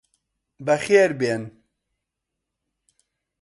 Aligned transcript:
بەخێربێن. 0.65 1.43